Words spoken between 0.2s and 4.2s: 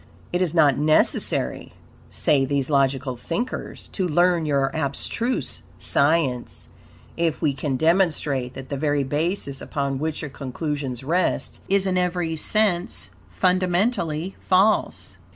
It is not necessary," say these logical thinkers, "to